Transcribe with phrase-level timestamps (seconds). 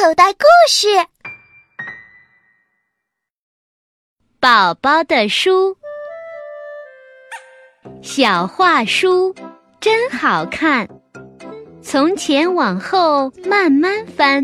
[0.00, 0.88] 口袋故事。
[4.40, 5.76] 宝宝的书，
[8.00, 9.34] 小画书
[9.78, 10.88] 真好看。
[11.82, 14.42] 从前往后慢慢翻，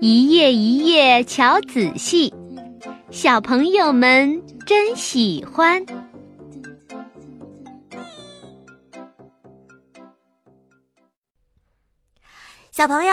[0.00, 2.32] 一页一页瞧仔细，
[3.10, 5.84] 小朋友们真喜欢。
[12.70, 13.12] 小朋友，